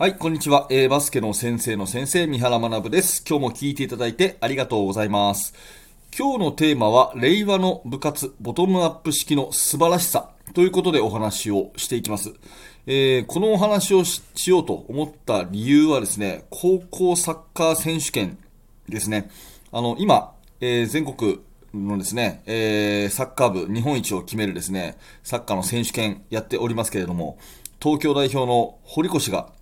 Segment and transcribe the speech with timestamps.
[0.00, 0.66] はい、こんにちは。
[0.70, 3.22] えー、バスケの先生の先生、三原学です。
[3.28, 5.52] 今日も聞いていただいてありがとうございます。
[6.18, 12.32] 今日のテーマは、令和の部活、ボトムアップ式の素晴らしさということでお話をしていきます。
[12.86, 18.38] えー、このお話をしようと思った理由はですね、高校サッカー選手権
[18.88, 19.28] ですね。
[19.70, 20.32] あの、今、
[20.62, 21.40] えー、全国
[21.74, 27.36] のですね、えー、サッカー部日本一を決めるですね、サッカーの選手権やっておりますけれども、
[27.82, 29.52] 東京代表の堀越が、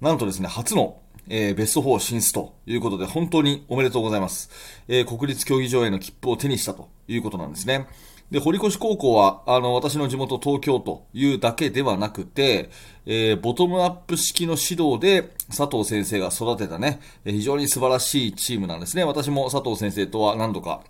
[0.00, 4.48] なんとですね、初の、えー、ベスト4進出ということで、本当におめでとうございます。
[4.86, 7.88] えー、国立競技場への切符を手にしたということなんですね。
[8.30, 12.70] で、堀越高校は、あの、私の地元東京というだけではなくて、
[13.06, 19.02] えー、ボトムアップ式の指導で佐藤先生が育てたね、非常に素晴らしいチームなんですね。
[19.02, 20.82] 私も佐藤先生とは何度か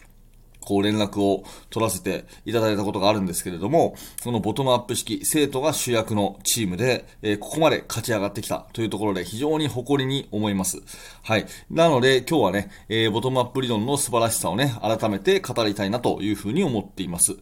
[0.69, 10.83] こう連絡を取らせていただいたことがあるんですけれども、そのボトムアップ式、生徒が主役のチームで、えー、ここまで勝ち上がってきたというところで非常に誇りに思います。
[11.23, 11.47] はい。
[11.71, 17.39] なので今日はね、えー、ボトムアップ理論の素晴らしさをね、改めて語りたいなというふうに思っています。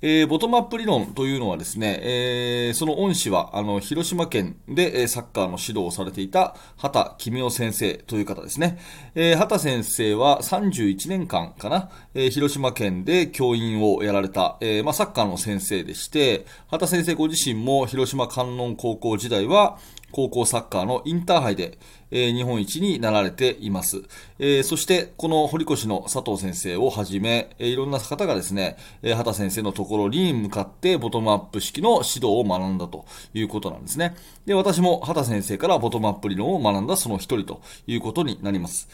[0.00, 8.78] えー、ボトムアップ理論というのはですね、えー、その恩師は、あの、広島県で、サッカーの指導をされていた、畑君夫先生という方ですね。
[9.16, 19.78] えー、畑先生は31年間かな、えー、広島県で教員をやられた、えー、まあ、サッカーの先生でして、畑先生ご自身も広島観音高校時代は、
[20.12, 21.78] 高校サッカーのインターハイで、
[22.10, 24.02] えー、日本一になられています。
[24.38, 34.16] えー、そして、この堀越の佐藤先生をはじめ、えー、いろんな方がですね、えー、畑先生のところに向かってボトムアップ式の指導を学んだということなんですね。
[34.46, 38.88] で、私も畑先生からボトムアップ理論を学んだその一人ということになります。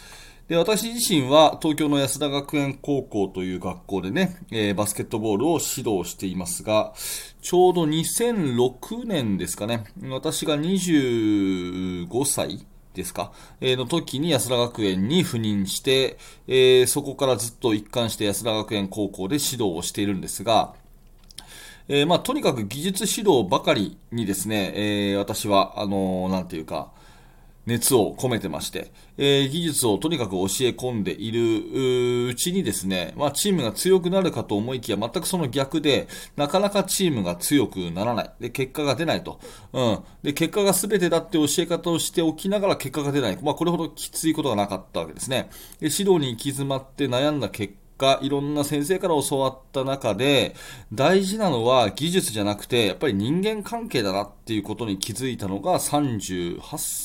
[0.49, 6.93] で、私自身は東京の安田学園高校という学校でね、えー、バスケットボールを指導していますが、
[7.41, 20.75] ちょうど2006年ですかね、私が25歳ですか、えー、の時に安田学園に赴任して、えー、そこからずっと一貫して安田学園高校で指導をしているんですが、
[21.89, 26.93] え、まあ、とにかく技術指導ばかりにですね、え、私は、あのー、なんていうか、
[27.67, 38.31] 熱を込めてまして、えー、技術をとにかく教え込んでいるうちにですね、まあ、チームが強くなるかと思いきや、全くその逆で、なかなかチームが強くならない。
[38.41, 39.41] で、結果が出ないと。
[39.73, 39.99] うん。
[40.23, 43.39] で、結果が全てだって教え方をしておきながら結果が出ない。
[43.43, 45.49] まあ、これほどきついことがなかったわけですね。
[45.81, 47.84] で、指導に行き詰まって悩んだ結果、
[48.23, 50.55] いろんな先生から教わった中で、
[50.93, 56.61] 大事なのは技術じゃなくて、やっぱり人間関係だなっていうことに気づいたのが38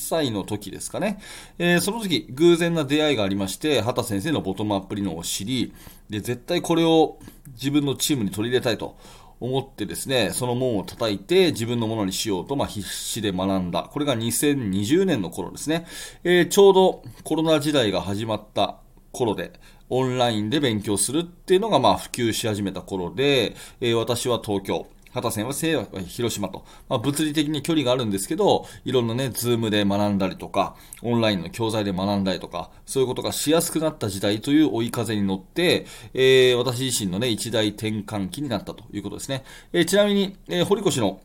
[0.08, 1.18] 歳の時ですかね。
[1.58, 5.72] えー、その時、偶然な出会いがありまして、畑先生のボトムアップ理論を知り、
[6.08, 7.18] で、絶対これを
[7.48, 8.96] 自分のチームに取り入れたいと。
[9.40, 13.88] 思ってですね、その門を叩いて自分のものにしようと、まあ、必死で学んだ。
[13.90, 15.86] これが2020年の頃ですね。
[16.24, 18.76] えー、ちょうどコロナ時代が始まった
[19.12, 19.52] 頃で、
[19.90, 39.42] オンラインで勉強するっていうのがまあ普及し始めた頃で、えー、私は東京、畑線は西は広島と、まあ、物理的に距離があるんですけど、いろんなね、ズームで学んだりとか、オンラインの教材で学んだりとか、そういうことがしやすくなった時代という追い風に乗って、えー、私自身のね、一大転換期になったということですね。
[39.72, 41.20] えー、ちなみに、えー、堀越の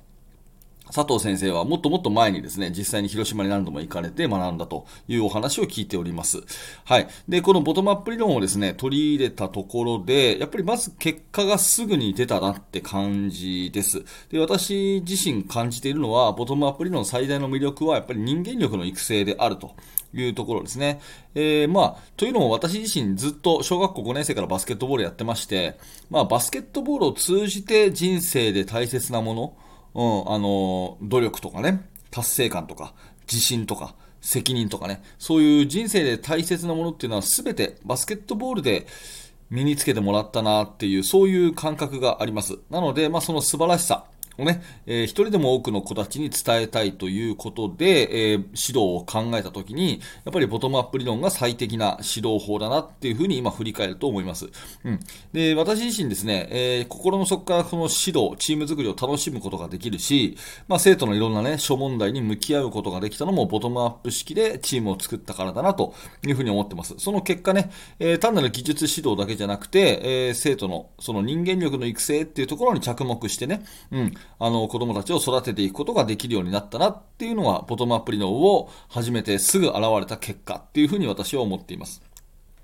[0.96, 6.42] 佐藤先生はもっともっと前にですね、実際に広島に何度も行かれて学んだというお話を聞いております。
[6.86, 7.08] はい。
[7.28, 14.06] で、このボトムアップ理論をですね、取り入れたところで、やっぱりまず結果がすぐに出たなって感じです。
[14.30, 19.76] で、私自身感じているのは、ボトムアップ理論最大の魅力はやっぱり人間力の育成であると。
[20.14, 21.02] いうところですね。
[21.34, 25.78] えー、まあ、というのも私自身ずっと小学校5年生からバスケットボールやってまして、
[26.10, 29.58] まあ、バスケットボールを通じて人生で大切なもの、
[29.96, 32.94] うん、あの、努力とかね、達成感とか、
[33.32, 38.88] 自信とか、責任とかね、そういう人生で大切なものっていうのは全てバスケットボールで
[39.50, 42.58] 身につけてもらったなっていう、そういう感覚があります。
[42.70, 44.06] なので、まあ、その素晴らしさ、
[44.38, 54.49] をね、えー、一人でも多くの子たちに伝えたいということで、えー、指導を考えたときに、やっぱりボトムアップ理論が最適な指導法だなっていうふうに今振り返ると思います。
[54.84, 54.99] うん。
[55.34, 65.93] で、私自身ですね、えー、心の底からこの指導、チーム作りを楽しむことができるし、まあ、生徒のいろんなね、諸問題に向き合うことができたのもボトムアップ式でチームを作ったからだなと
[66.26, 66.96] いうふうに思ってます。
[66.97, 82.02] その結果ね、えー、単なる技術指導だけじゃなくて、えー、生徒のその人間力の育成っていうところに着目してね、うん、あの、子供たちを育てていくことができるようになったなっていうのは、ボトムアップ理論を始めてすぐ現れた結果っていうふうに私は思っています。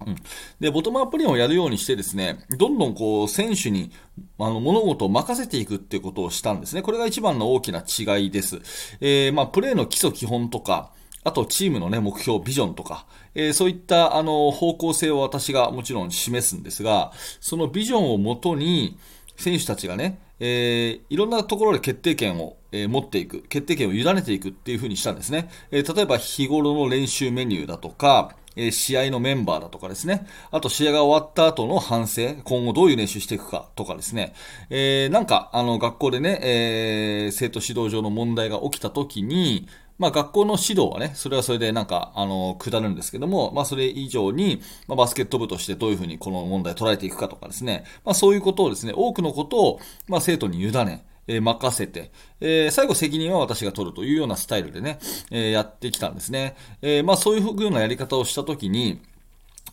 [0.06, 0.16] うん、
[0.60, 3.92] で、ボトムアップ理論をやるようにしてですね、どんどんこう、選手に、
[4.40, 6.82] あの、物事を任せていくっていうことをしたんですね。
[6.82, 8.62] これが一番の大きな違いです。
[9.00, 10.92] えー、まあ、プレーの基礎基本とか、
[11.24, 13.06] あと、チームのね、目標、ビジョンとか、
[13.36, 18.98] えー、そういった、あの、方向性を私がもちろん示すんですが、そのビジョンをもとに、
[19.36, 25.50] 選手たちがね、えー、いろんなところで決定権を、えー、持っていく、決定権を委ねていくっていうふうにしたんですね。
[25.70, 30.26] えー、例えば日頃の練習メニューだとか、えー、試合のメンバーだとかですね。
[30.52, 34.34] あと試合が終わった後の反省、今後どういう練習していくかとかですね。
[34.70, 55.00] えー、なんか、あの、学校でね、えー、生徒指導上の問題が起きた時に、まあ学校の指導はね、それはそれでなんか、あの、下るんですけども、まあそれ以上に、まあバスケット部としてどういうふうにこの問題を捉えていくかとかですね、まあそういうことをですね、多くのことを、まあ生徒に委ね、え、任せて、え、最後責任は私が取るというようなスタイルでね、
[55.30, 56.56] え、やってきたんですね。
[56.82, 59.02] えまあそういうふうなやり方をしたときに、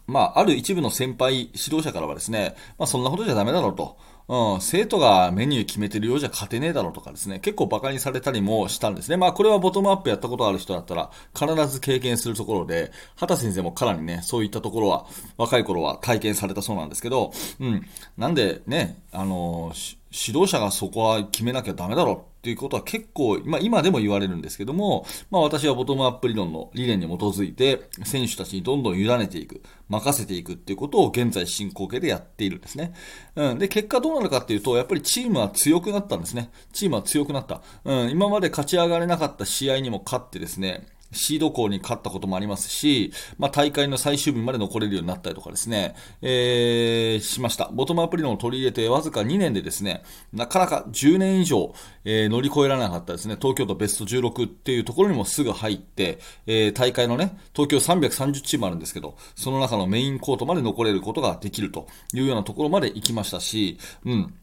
[0.09, 3.99] まあ、ある一部の先輩、指導者からはですね、まあ、そんなことじゃダメだろうと。
[4.29, 9.17] うん、生徒がメニュー決めてるようじゃ勝てねえだろうとかですね、結構馬鹿にされたりもしたんですね。
[9.17, 15.07] まあこれはボトムアップやったことある人だったら必ず経験するところで、畑先生もかなりね、そういったところは
[15.39, 17.87] 若い頃は体験されたそうなんですけど、うん、
[18.19, 32.95] なんでね、あのー指導者がそこは決めなきゃダメだろっていうことは結構、まあ今でも言われるんですけども、まあ私はボトムアップ理論の理念に基づいて、選手たちにどんどん委ねていく、任せていくっていうことを現在進行形でやっているんですね。
[33.35, 33.59] うん。
[33.59, 36.51] で、結果どうなるかっていうと、やっぱりチームは強くなったんですね。
[36.73, 37.61] チームは強くなった。
[37.85, 38.11] うん。
[38.11, 47.71] 今まで勝ち上がれなかった試合にも勝ってですね、シード校に勝ったこともありますし、まあ、大会の最終日まで残れるようになったりとかですね、えー、しました。
[47.73, 50.03] ボトムアプ理論を取り入れてわずか2年でですね、
[50.33, 51.75] なかなか10年以上、
[52.05, 64.35] えー、乗り越えられなかったですね、東京都ベスト16っていうところにもすぐ入って、えー、大会のね、東京330チームあるんですけど、その中のメインコートまで残れることができるというようなところまで行きましたし、うん。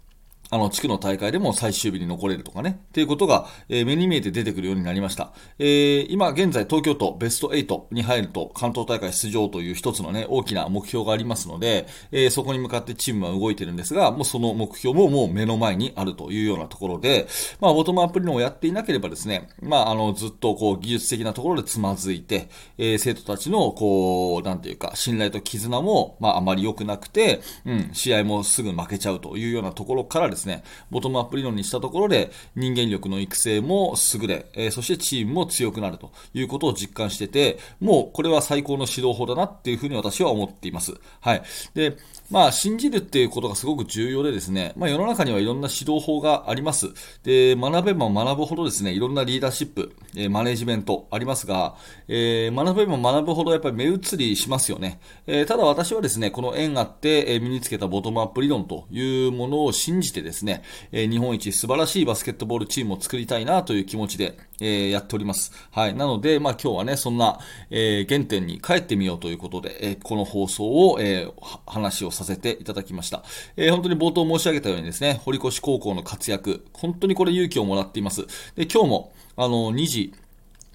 [0.56, 5.34] あの、地区の大会でも最終日に残れるとかね、っていうことが、えー、目に見えて出てくるようになりました。
[5.60, 17.28] えー、今現在東京都ベスト8に入ると関東大会出場という一つのね、大きな目標がありますので、えー、そこに向かってチームは動いてるんですが、もうその目標ももう目の前にあるというようなところで、
[17.60, 22.48] まあ、ボトムアップ理論をやっていなければですね、まあ、あの、ずっとこう、技術的なところでつまずいて、
[22.78, 30.45] えー、生徒たちの、こう、なんていうか、信頼と絆も、まあ、あまり良くなくて、うん、試合もすぐ負けちゃうというようなところからですね、
[30.92, 40.94] ボトムアップ理論にしたところで、人間力の育成も優れ、えー、そしてチームも強くなるということを実感してて、もうこれは最高の指導法だなっていうふうに私は思っています。
[41.20, 41.44] はい。
[41.74, 41.98] で、
[42.32, 46.88] まあ、信じるっていうことがすごく重要でですね、まあ、世の中にはいろんな指導法があります。
[47.24, 51.76] で、学べば学ぶほどですね、いろんなリーダーシップ、えー、マネジメントありますが、
[52.08, 55.00] えー、学べば学ぶほどやっぱり目移りしますよね。
[55.28, 65.52] えー、ただ私はですね、この縁あって、身につけたボトムアップ理論というものを信じてですね、え日本一素晴らしいバスケットボールチームを作りたいなという気持ちで、えやっております。
[65.72, 65.94] はい。
[65.94, 67.40] なので、まあ今日はね、そんな、
[67.70, 71.28] え原点に帰ってみようということで、えこの放送を、え
[71.66, 73.24] 話をさせていただきました。
[73.56, 78.26] え本当に冒頭申し上げたようにですね、堀越高校の活躍、本当にこれ勇気をもらっています。
[78.56, 80.14] で、今日も、あの、2時、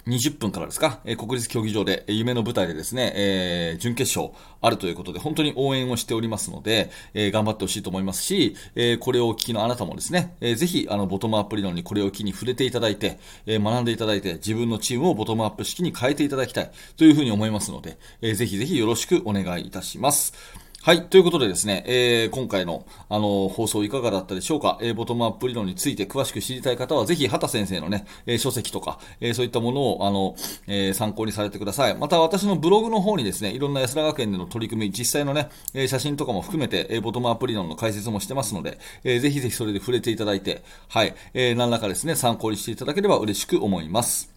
[0.06, 20.35] 20分からですか、え、国立競技場で、夢の舞台でですね、えー、準決勝あるということで、本当に応援をしておりますので、えー、頑張ってほしいと思いますし、えー、これをお聞きのあなたもですね、えー、ぜひ、あの、ボトムアップ理論にこれを機に触れていただいて、え、学んでいただいて、自分のチームをボトムアップ式に変えていただきたいというふうに思いますので、えー、ぜひぜひよろしくお願いいたします。
[20.83, 21.03] はい。
[21.09, 31.95] ということでですね、えー、今回の、あの、放送いかがだったでしょうか、えー、ボトムアップ理論について詳しく知りたい方は、ぜひ、畑先生のね、えー、書籍とか、えー、そういったものを、あの、えー、参考にされてください。
[31.99, 44.33] また、私のブログの方にですね、いろんな安田学園での取り組み、実際のね、えー、写真とかも含めて、えー、ボトムアップ理論の解説もしてますので、えー、ぜひぜひそれで触れていただいて、はい、えー、何らかですね、参考にしていただければ嬉しく思います。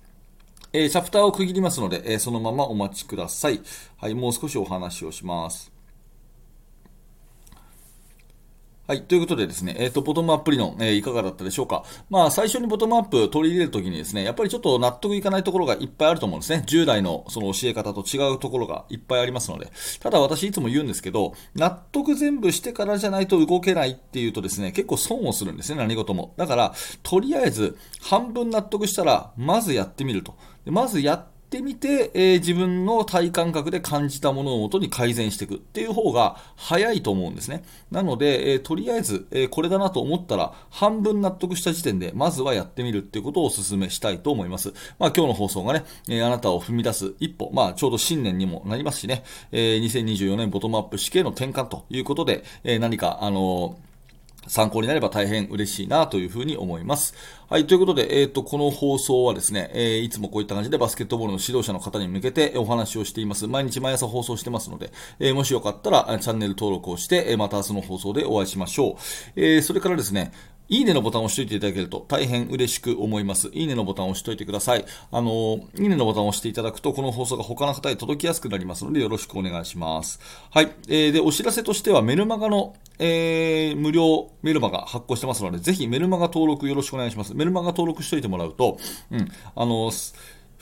[0.74, 3.62] えー、チャプターを区切りますので、えー、そのままお待ちください。
[3.96, 5.73] はい、もう少しお話をします。
[8.86, 9.04] はい。
[9.04, 11.86] ということでですね、えっ、ー、と、ボトムアップ理論、えー、いかがだったでしょうか。
[12.10, 16.64] まあ、最初にボトムアップ取り入れるときにですね、やっぱりちょっと納得いかないところがいっぱいあると思うんですね。
[16.66, 19.72] 従来のその教え方と違うところがいっぱいありますので。
[20.02, 26.34] ただ私いつも言うんですけど、納得全部してからじゃないと動けないっていうとですね、結構損をするんですね、何事も。
[26.36, 26.74] だから、
[27.04, 30.36] とりあえず、半分納得したら、まずやってみると。
[30.66, 37.64] でまずやっってみて、えー、自分の体感覚で感じたものをもとに改善していくっていう方が早いと思うんですね。
[37.92, 44.74] なので、えー、とりあえず、えー、これだなと思ったら、半分納得した時点で、まずはやってみるっていうことをお勧めしたいと思います。
[44.98, 53.78] まあ今日の放送がね、え、あなたを踏み出す一歩、まあちょうど新年にもなりますしね、え、2024年ボトムアップ死刑の転換ということで、え、何か、あの
[54.48, 57.14] 参考になれば大変嬉しいなというふうに思います。
[57.50, 63.48] はい、ということで、えっ、ー、と、この放送はですね、えー、いつもこういった感じでバスケットボールの指導者の方に向けてお話をしています。
[63.48, 68.96] 毎日毎朝放送してますので、えー、もしよかったらチャンネル登録をして、また明日の放送でお会いしましょう。
[69.36, 70.32] えそれからですね、
[70.74, 73.52] いいねのボタンを押しといていただけると大変嬉しく思います。
[73.54, 74.86] いいねのボタンを押しといてください。
[75.12, 80.20] あの、いいねのボタンを押していただくと、この放送が他の方へ届きやすくなりますので、よろしくお願いします。
[80.50, 80.72] はい。
[80.88, 87.36] えー、で、お知らせとしては、メルマガの、えー、無料メルマガ発行してますので、ぜひメルマガ登録よろしくお願いします。
[87.36, 88.80] メルマガ登録しといてもらうと、
[89.12, 89.92] うん、あの、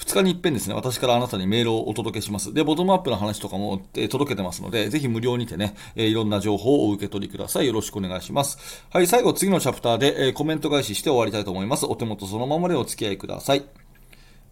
[0.01, 2.53] 2日に一遍ですね、私からあなたにメールをお届けします。
[2.53, 7.67] で、ボトムアップの話とかも、え、届けてますので、ぜひ無料にてね、え、いろんな情報をお受け取りください。
[7.67, 8.83] よろしくお願いします。
[8.89, 11.85] はい、最後、次のチャプターで、え、コメント返しして終わりたいと思います。
[11.85, 13.63] お手元そのままでお付き合いください。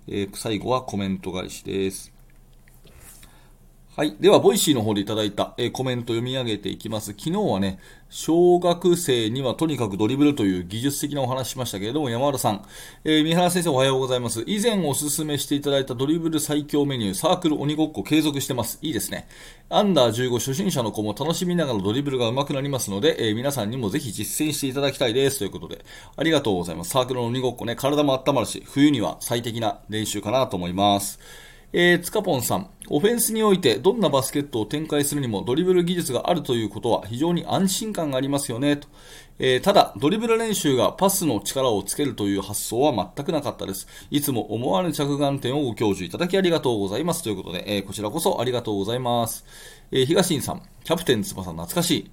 [0.08, 2.19] え、最後はコメント返しです。
[4.00, 4.15] はい。
[4.18, 7.08] では、 Voicy の方でいただいた、えー、コメント読み上げていきます。
[7.08, 7.79] 昨日はね、
[8.10, 12.65] 小学生にはとにかくドリブルという技術的なお話しましたけれども、山田さん、
[13.03, 14.46] えー、三原先生おはようございます。
[14.48, 18.79] 以前お勧めしていただいたドリブル最強メニュー、サークル鬼ごっこ継続してます。
[18.82, 19.27] いいですね。
[19.68, 25.39] アンダー15初心者の子も楽しみながらドリブルが上手くなりますので、えー、皆さんにもぜひ実践していただきたいです。
[25.39, 25.84] ということで、
[26.15, 26.91] ありがとうございます。
[26.91, 31.20] サークルの鬼ごっこね、体も温まるし、冬には最適な練習かなと思います。
[31.72, 38.88] えー、つかぽんさん、オフェンスにおいてどんなバスケットを展開するにもドリブル技術があるということは非常に安心感がありますよねと、
[39.41, 43.88] えー、ただ、ドリブル練習がパスの力をつけるという発想は全くなかったです。
[44.12, 47.24] いつも思わぬ着眼点をご教授いただきありがとうございます。
[47.24, 49.46] ということで、えー、こちらこそありがとうございます。
[49.91, 52.12] えー、東院さん、キャプテン翼懐かしい。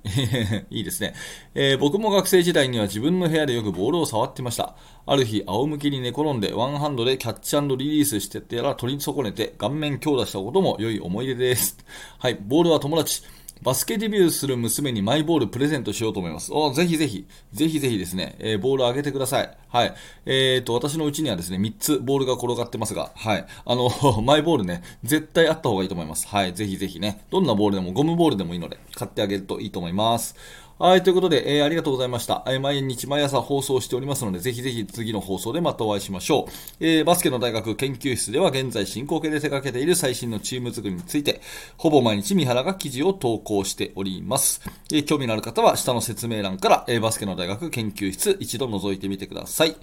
[0.79, 1.15] いいですね、
[1.57, 4.77] えー、僕も学生時代には自分の部屋でよくボールを触ってました。
[5.05, 11.77] ある日、仰向けに寝転んでワンハンドでキャッチリリースしてたら取り損ねて顔面強打したことも良い思い出です。
[12.19, 13.23] はい、ボールは友達。
[13.63, 16.53] バスケデビューする娘にマイボールプレゼントしようと思います。
[16.53, 19.57] おぜひぜひ、ぜひぜひですね、えー、ボールあげてください。
[19.69, 19.95] はい。
[20.27, 23.47] えー、と、私のうちにはですね、3つボールが転がってますが、はい。
[23.65, 23.91] あの、
[24.23, 26.29] マイボールね、絶対あった方がいいと思います。
[26.29, 26.53] はい。
[26.53, 30.37] ぜひぜひね、どんなボールでも、ゴムボールでもいいので、買ってあげるといいと思います。
[30.79, 32.45] はい、ということで、えー、ありがとうございました。
[32.47, 36.53] えー、毎日毎朝放送しておりますので、ぜひぜひ次の放送でまたお会いしましょう。
[36.81, 41.41] えー、バスケの大学研究室では現在進行形で手掛けている最新のチーム作りについて、
[41.79, 44.61] ほぼ毎日三原が記事を投稿しております。
[44.93, 49.75] えー、興味のある方は下の説明欄から、えー、バスケの大学研究室一度覗いてみてください。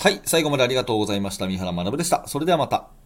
[0.00, 1.46] はい、最後までありがとうございました。
[1.46, 2.24] 三原学でした。
[2.26, 2.99] それではまた。